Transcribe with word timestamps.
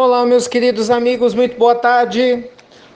Olá, 0.00 0.24
meus 0.24 0.46
queridos 0.46 0.90
amigos, 0.90 1.34
muito 1.34 1.58
boa 1.58 1.74
tarde. 1.74 2.44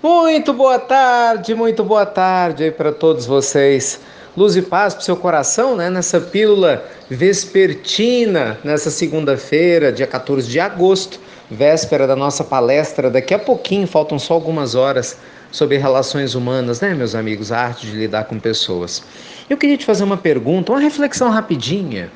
Muito 0.00 0.52
boa 0.52 0.78
tarde, 0.78 1.52
muito 1.52 1.82
boa 1.82 2.06
tarde 2.06 2.62
aí 2.62 2.70
para 2.70 2.92
todos 2.92 3.26
vocês. 3.26 3.98
Luz 4.36 4.54
e 4.54 4.62
paz 4.62 4.94
para 4.94 5.00
o 5.00 5.04
seu 5.04 5.16
coração, 5.16 5.74
né? 5.74 5.90
Nessa 5.90 6.20
pílula 6.20 6.84
vespertina, 7.10 8.56
nessa 8.62 8.88
segunda-feira, 8.88 9.90
dia 9.90 10.06
14 10.06 10.48
de 10.48 10.60
agosto, 10.60 11.18
véspera 11.50 12.06
da 12.06 12.14
nossa 12.14 12.44
palestra. 12.44 13.10
Daqui 13.10 13.34
a 13.34 13.38
pouquinho, 13.40 13.88
faltam 13.88 14.16
só 14.16 14.34
algumas 14.34 14.76
horas 14.76 15.18
sobre 15.50 15.78
relações 15.78 16.36
humanas, 16.36 16.80
né, 16.80 16.94
meus 16.94 17.16
amigos? 17.16 17.50
A 17.50 17.62
arte 17.62 17.84
de 17.84 17.96
lidar 17.96 18.26
com 18.26 18.38
pessoas. 18.38 19.02
Eu 19.50 19.56
queria 19.56 19.76
te 19.76 19.84
fazer 19.84 20.04
uma 20.04 20.16
pergunta, 20.16 20.70
uma 20.70 20.80
reflexão 20.80 21.30
rapidinha. 21.30 22.12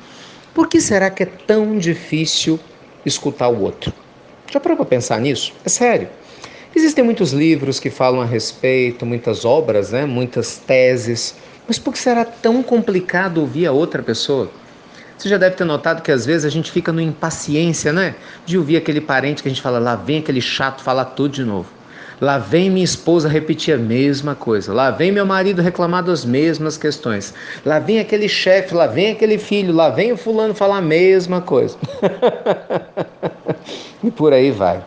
Por 0.53 0.69
que 0.69 0.79
será 0.79 1.09
que 1.09 1.23
é 1.23 1.25
tão 1.25 1.77
difícil 1.77 2.57
escutar 3.05 3.49
o 3.49 3.63
outro? 3.63 4.06
Já 4.51 4.59
parou 4.59 4.77
para 4.77 4.85
pensar 4.85 5.19
nisso? 5.19 5.53
É 5.65 5.69
sério. 5.69 6.09
Existem 6.75 7.03
muitos 7.03 7.31
livros 7.31 7.79
que 7.79 7.89
falam 7.89 8.21
a 8.21 8.25
respeito, 8.25 9.05
muitas 9.05 9.45
obras, 9.45 9.91
né? 9.91 10.05
muitas 10.05 10.57
teses, 10.57 11.35
mas 11.67 11.77
por 11.77 11.91
que 11.91 11.99
será 11.99 12.23
tão 12.23 12.63
complicado 12.63 13.39
ouvir 13.39 13.65
a 13.65 13.71
outra 13.71 14.01
pessoa? 14.01 14.49
Você 15.17 15.27
já 15.27 15.37
deve 15.37 15.55
ter 15.55 15.65
notado 15.65 16.01
que 16.01 16.11
às 16.11 16.25
vezes 16.25 16.45
a 16.45 16.49
gente 16.49 16.71
fica 16.71 16.93
no 16.93 17.01
impaciência, 17.01 17.91
né? 17.91 18.15
De 18.45 18.57
ouvir 18.57 18.77
aquele 18.77 19.01
parente 19.01 19.41
que 19.41 19.49
a 19.49 19.51
gente 19.51 19.61
fala, 19.61 19.79
lá 19.79 19.95
vem 19.95 20.19
aquele 20.19 20.39
chato 20.39 20.83
falar 20.83 21.05
tudo 21.05 21.33
de 21.33 21.43
novo. 21.43 21.67
Lá 22.19 22.39
vem 22.39 22.69
minha 22.69 22.83
esposa 22.83 23.29
repetir 23.29 23.75
a 23.75 23.77
mesma 23.77 24.33
coisa. 24.33 24.73
Lá 24.73 24.89
vem 24.89 25.11
meu 25.11 25.25
marido 25.25 25.61
reclamar 25.61 26.03
das 26.03 26.25
mesmas 26.25 26.75
questões. 26.75 27.33
Lá 27.63 27.77
vem 27.77 27.99
aquele 27.99 28.27
chefe, 28.27 28.73
lá 28.73 28.87
vem 28.87 29.11
aquele 29.11 29.37
filho, 29.37 29.71
lá 29.73 29.89
vem 29.89 30.11
o 30.11 30.17
fulano 30.17 30.55
falar 30.55 30.77
a 30.77 30.81
mesma 30.81 31.41
coisa. 31.41 31.77
e 34.03 34.09
por 34.09 34.33
aí 34.33 34.49
vai. 34.49 34.83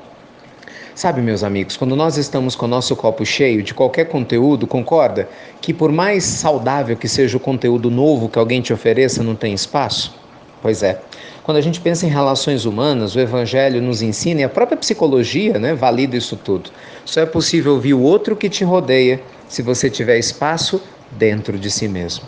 Sabe, 0.93 1.23
meus 1.23 1.45
amigos, 1.45 1.77
quando 1.77 1.95
nós 1.95 2.17
estamos 2.19 2.57
com 2.57 2.67
o 2.67 2.69
nosso 2.69 2.97
copo 2.97 3.25
cheio 3.25 3.63
de 3.63 3.73
qualquer 3.73 4.07
conteúdo, 4.07 4.67
concorda 4.67 5.29
que 5.61 5.73
por 5.73 5.91
mais 5.93 6.25
saudável 6.25 6.97
que 6.97 7.09
seja 7.09 7.37
o 7.37 7.41
conteúdo 7.41 7.91
novo 7.91 8.29
que 8.29 8.39
alguém 8.39 8.61
te 8.61 8.73
ofereça, 8.73 9.23
não 9.23 9.37
tem 9.37 9.55
espaço? 9.55 10.15
Pois 10.61 10.83
é. 10.83 11.01
Quando 11.43 11.57
a 11.57 11.61
gente 11.61 11.81
pensa 11.81 12.07
em 12.07 12.11
relações 12.11 12.65
humanas, 12.65 13.15
o 13.17 13.21
Evangelho 13.21 13.81
nos 13.81 14.03
ensina 14.03 14.43
e 14.43 14.45
a 14.45 14.49
própria 14.49 14.77
psicologia 14.77 15.59
né, 15.59 15.75
valida 15.75 16.17
isso 16.17 16.37
tudo. 16.37 16.71
Só 17.05 17.23
é 17.23 17.27
possível 17.27 17.73
ouvir 17.73 17.95
o 17.95 18.03
outro 18.03 18.37
que 18.37 18.51
te 18.51 18.63
rodeia 18.63 19.21
se 19.49 19.63
você 19.63 19.89
tiver 19.89 20.19
espaço 20.19 20.81
dentro 21.11 21.59
de 21.59 21.71
si 21.71 21.89
mesmo. 21.89 22.25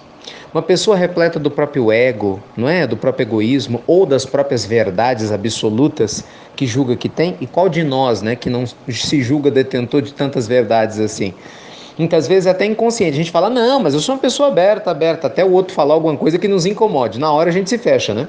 Uma 0.52 0.62
pessoa 0.62 0.96
repleta 0.96 1.38
do 1.38 1.50
próprio 1.50 1.90
ego, 1.90 2.42
não 2.56 2.68
é? 2.68 2.86
Do 2.86 2.96
próprio 2.96 3.24
egoísmo 3.24 3.82
ou 3.86 4.04
das 4.04 4.26
próprias 4.26 4.66
verdades 4.66 5.32
absolutas 5.32 6.24
que 6.54 6.66
julga 6.66 6.94
que 6.94 7.08
tem, 7.08 7.36
e 7.40 7.46
qual 7.46 7.68
de 7.68 7.82
nós, 7.82 8.20
né, 8.20 8.36
que 8.36 8.50
não 8.50 8.64
se 8.66 9.22
julga 9.22 9.50
detentor 9.50 10.02
de 10.02 10.12
tantas 10.12 10.46
verdades 10.46 10.98
assim? 11.00 11.32
Muitas 11.98 12.26
vezes 12.26 12.46
é 12.46 12.50
até 12.50 12.64
inconsciente. 12.64 13.12
A 13.12 13.16
gente 13.16 13.30
fala, 13.30 13.50
não, 13.50 13.80
mas 13.80 13.94
eu 13.94 14.00
sou 14.00 14.14
uma 14.14 14.20
pessoa 14.20 14.48
aberta, 14.48 14.90
aberta, 14.90 15.26
até 15.26 15.44
o 15.44 15.52
outro 15.52 15.74
falar 15.74 15.94
alguma 15.94 16.16
coisa 16.16 16.38
que 16.38 16.48
nos 16.48 16.64
incomode. 16.64 17.18
Na 17.18 17.32
hora 17.32 17.50
a 17.50 17.52
gente 17.52 17.68
se 17.68 17.78
fecha, 17.78 18.14
né? 18.14 18.28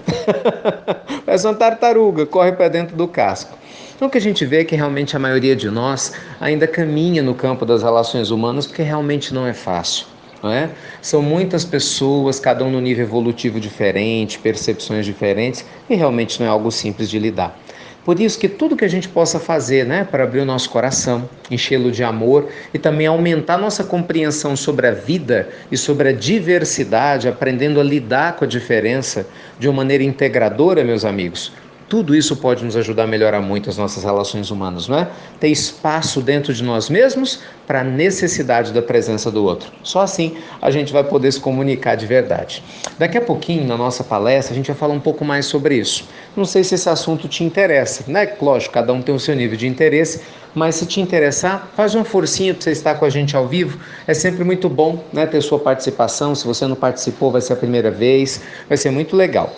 Parece 1.26 1.48
uma 1.48 1.54
tartaruga, 1.54 2.26
corre 2.26 2.52
para 2.52 2.68
dentro 2.68 2.96
do 2.96 3.08
casco. 3.08 3.58
Então 3.96 4.08
o 4.08 4.12
que 4.12 4.18
a 4.18 4.22
gente 4.22 4.46
vê 4.46 4.62
é 4.62 4.64
que 4.66 4.76
realmente 4.76 5.16
a 5.16 5.20
maioria 5.20 5.56
de 5.56 5.70
nós 5.70 6.14
ainda 6.42 6.68
caminha 6.68 7.24
no 7.24 7.34
campo 7.34 7.66
das 7.66 7.84
relações 7.84 8.32
humanas 8.32 8.66
porque 8.66 8.82
realmente 8.82 9.34
não 9.34 9.48
é 9.48 9.54
fácil. 9.54 10.08
É? 10.44 10.68
São 11.02 11.22
muitas 11.22 11.64
pessoas, 11.64 12.38
cada 12.38 12.66
um 12.66 12.70
no 12.70 12.82
nível 12.82 13.06
evolutivo 13.06 13.62
diferente, 13.62 14.38
percepções 14.40 15.06
diferentes, 15.06 15.64
e 15.90 15.96
realmente 15.96 16.38
não 16.38 16.46
é 16.46 16.50
algo 16.50 16.70
simples 16.70 17.10
de 17.10 17.18
lidar. 17.18 17.58
Por 18.06 18.20
isso 18.20 18.38
que 18.38 18.50
tudo 18.50 18.76
que 18.76 18.84
a 18.84 18.90
gente 18.90 19.08
possa 19.08 19.40
fazer, 19.40 19.86
né, 19.86 20.04
para 20.04 20.24
abrir 20.26 20.42
o 20.42 20.46
nosso 20.46 20.70
coração, 20.70 21.30
enchê-lo 21.50 21.90
de 21.90 22.04
amor 22.04 22.50
e 22.74 22.78
também 22.78 23.08
aumentar 23.08 23.58
nossa 23.58 23.84
compreensão 23.84 24.58
sobre 24.58 24.88
a 24.88 24.92
vida 24.92 25.48
e 25.72 25.78
sobre 25.78 26.10
a 26.10 26.12
diversidade, 26.12 27.30
aprendendo 27.30 27.80
a 27.80 27.84
lidar 27.84 28.36
com 28.36 28.44
a 28.44 28.48
diferença 28.48 29.26
de 29.58 29.70
uma 29.70 29.78
maneira 29.78 30.04
integradora, 30.04 30.84
meus 30.84 31.06
amigos, 31.06 31.54
tudo 31.94 32.16
isso 32.16 32.36
pode 32.38 32.66
nos 32.66 32.76
ajudar 32.76 33.04
a 33.04 33.06
melhorar 33.06 33.40
muito 33.40 33.70
as 33.70 33.78
nossas 33.78 34.04
relações 34.04 34.50
humanas, 34.50 34.88
não 34.88 34.98
é? 34.98 35.08
Ter 35.40 35.50
espaço 35.50 36.22
dentro 36.22 36.52
de 36.52 36.64
nós 36.64 36.90
mesmos 36.90 37.42
para 37.68 37.82
a 37.82 37.84
necessidade 37.84 38.74
da 38.74 38.82
presença 38.82 39.30
do 39.30 39.44
outro. 39.44 39.72
Só 39.84 40.00
assim 40.00 40.36
a 40.60 40.72
gente 40.72 40.92
vai 40.92 41.04
poder 41.04 41.32
se 41.32 41.40
comunicar 41.40 41.94
de 41.94 42.08
verdade. 42.08 42.64
Daqui 42.98 43.16
a 43.16 43.22
pouquinho, 43.22 43.68
na 43.68 43.78
nossa 43.78 44.04
palestra, 44.04 44.56
a 44.56 44.58
gente 44.58 44.66
vai 44.66 44.76
falar 44.76 44.96
um 44.96 45.00
pouco 45.00 45.24
mais 45.24 45.46
sobre 45.46 45.76
isso. 45.76 46.10
Não 46.36 46.46
sei 46.46 46.64
se 46.64 46.74
esse 46.74 46.90
assunto 46.90 47.28
te 47.28 47.44
interessa, 47.44 48.04
né? 48.08 48.28
Lógico, 48.42 48.74
cada 48.74 48.92
um 48.92 49.00
tem 49.00 49.14
o 49.14 49.20
seu 49.20 49.36
nível 49.36 49.56
de 49.56 49.68
interesse, 49.68 50.22
mas 50.56 50.74
se 50.74 50.88
te 50.88 51.00
interessar, 51.00 51.70
faz 51.76 51.94
uma 51.94 52.04
forcinha 52.04 52.56
para 52.56 52.64
você 52.64 52.72
estar 52.72 52.96
com 52.96 53.06
a 53.06 53.10
gente 53.12 53.36
ao 53.36 53.48
vivo. 53.48 53.78
É 54.08 54.16
sempre 54.16 54.44
muito 54.44 54.68
bom 54.68 55.04
né, 55.14 55.28
ter 55.28 55.42
sua 55.42 55.60
participação. 55.60 56.34
Se 56.34 56.44
você 56.44 56.66
não 56.66 56.76
participou, 56.76 57.30
vai 57.30 57.42
ser 57.42 57.54
a 57.54 57.56
primeira 57.56 57.92
vez, 57.92 58.42
vai 58.68 58.80
ser 58.80 58.90
muito 58.90 59.16
legal. 59.16 59.54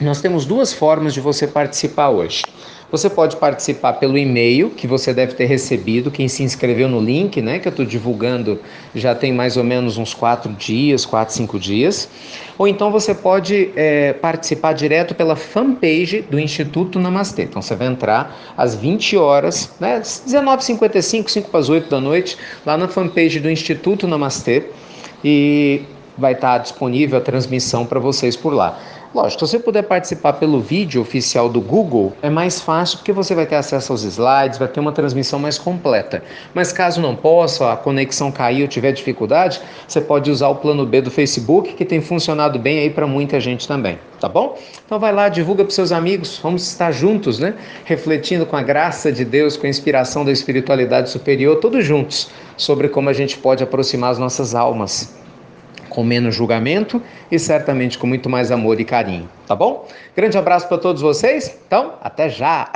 Nós 0.00 0.20
temos 0.20 0.46
duas 0.46 0.72
formas 0.72 1.14
de 1.14 1.20
você 1.20 1.46
participar 1.46 2.08
hoje. 2.08 2.42
Você 2.90 3.08
pode 3.08 3.36
participar 3.36 3.94
pelo 3.94 4.18
e-mail 4.18 4.68
que 4.68 4.86
você 4.86 5.14
deve 5.14 5.32
ter 5.32 5.46
recebido, 5.46 6.10
quem 6.10 6.28
se 6.28 6.42
inscreveu 6.42 6.90
no 6.90 7.00
link, 7.00 7.40
né, 7.40 7.58
que 7.58 7.66
eu 7.66 7.70
estou 7.70 7.86
divulgando 7.86 8.60
já 8.94 9.14
tem 9.14 9.32
mais 9.32 9.56
ou 9.56 9.64
menos 9.64 9.96
uns 9.96 10.12
quatro 10.12 10.52
dias, 10.52 11.06
quatro, 11.06 11.34
cinco 11.34 11.58
dias. 11.58 12.06
Ou 12.58 12.68
então 12.68 12.90
você 12.90 13.14
pode 13.14 13.70
é, 13.74 14.12
participar 14.12 14.74
direto 14.74 15.14
pela 15.14 15.36
fanpage 15.36 16.20
do 16.20 16.38
Instituto 16.38 16.98
Namastê. 16.98 17.44
Então 17.44 17.62
você 17.62 17.74
vai 17.74 17.86
entrar 17.86 18.36
às 18.58 18.74
20 18.74 19.16
horas, 19.16 19.72
né, 19.80 20.00
19h55, 20.00 21.28
5 21.30 21.48
para 21.48 21.60
as 21.60 21.70
8 21.70 21.88
da 21.88 22.00
noite, 22.00 22.36
lá 22.66 22.76
na 22.76 22.88
fanpage 22.88 23.40
do 23.40 23.50
Instituto 23.50 24.06
Namastê. 24.06 24.64
E 25.24 25.82
vai 26.18 26.32
estar 26.32 26.58
disponível 26.58 27.18
a 27.18 27.20
transmissão 27.22 27.86
para 27.86 27.98
vocês 27.98 28.36
por 28.36 28.52
lá. 28.52 28.78
Lógico, 29.14 29.46
se 29.46 29.50
você 29.50 29.58
puder 29.58 29.82
participar 29.82 30.32
pelo 30.34 30.58
vídeo 30.58 31.02
oficial 31.02 31.46
do 31.46 31.60
Google, 31.60 32.14
é 32.22 32.30
mais 32.30 32.62
fácil 32.62 32.96
porque 32.96 33.12
você 33.12 33.34
vai 33.34 33.44
ter 33.44 33.56
acesso 33.56 33.92
aos 33.92 34.04
slides, 34.04 34.58
vai 34.58 34.68
ter 34.68 34.80
uma 34.80 34.90
transmissão 34.90 35.38
mais 35.38 35.58
completa. 35.58 36.22
Mas 36.54 36.72
caso 36.72 36.98
não 36.98 37.14
possa, 37.14 37.72
a 37.72 37.76
conexão 37.76 38.32
cair 38.32 38.62
ou 38.62 38.68
tiver 38.68 38.90
dificuldade, 38.92 39.60
você 39.86 40.00
pode 40.00 40.30
usar 40.30 40.48
o 40.48 40.54
plano 40.54 40.86
B 40.86 41.02
do 41.02 41.10
Facebook, 41.10 41.74
que 41.74 41.84
tem 41.84 42.00
funcionado 42.00 42.58
bem 42.58 42.78
aí 42.78 42.88
para 42.88 43.06
muita 43.06 43.38
gente 43.38 43.68
também, 43.68 43.98
tá 44.18 44.30
bom? 44.30 44.56
Então 44.86 44.98
vai 44.98 45.12
lá, 45.12 45.28
divulga 45.28 45.62
para 45.62 45.74
seus 45.74 45.92
amigos, 45.92 46.40
vamos 46.42 46.66
estar 46.66 46.90
juntos, 46.90 47.38
né? 47.38 47.54
Refletindo 47.84 48.46
com 48.46 48.56
a 48.56 48.62
graça 48.62 49.12
de 49.12 49.26
Deus, 49.26 49.58
com 49.58 49.66
a 49.66 49.70
inspiração 49.70 50.24
da 50.24 50.32
espiritualidade 50.32 51.10
superior, 51.10 51.56
todos 51.56 51.84
juntos, 51.84 52.30
sobre 52.56 52.88
como 52.88 53.10
a 53.10 53.12
gente 53.12 53.36
pode 53.36 53.62
aproximar 53.62 54.10
as 54.10 54.18
nossas 54.18 54.54
almas 54.54 55.21
com 55.92 56.02
menos 56.02 56.34
julgamento 56.34 57.02
e 57.30 57.38
certamente 57.38 57.98
com 57.98 58.06
muito 58.06 58.28
mais 58.28 58.50
amor 58.50 58.80
e 58.80 58.84
carinho, 58.84 59.28
tá 59.46 59.54
bom? 59.54 59.86
Grande 60.16 60.38
abraço 60.38 60.66
para 60.66 60.78
todos 60.78 61.02
vocês. 61.02 61.58
Então, 61.66 61.94
até 62.02 62.28
já. 62.28 62.70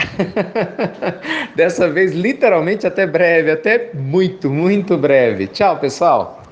Dessa 1.56 1.88
vez 1.88 2.12
literalmente 2.12 2.87
até 2.87 3.06
breve, 3.06 3.50
até 3.50 3.91
muito, 3.94 4.50
muito 4.50 4.97
breve. 4.97 5.47
Tchau, 5.47 5.78
pessoal. 5.78 6.43